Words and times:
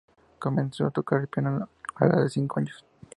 Comenzó 0.39 0.87
a 0.87 0.89
tocar 0.89 1.21
el 1.21 1.27
piano 1.27 1.69
a 1.93 2.05
la 2.07 2.13
edad 2.15 2.23
de 2.23 2.29
cinco 2.31 2.59
años. 2.59 2.83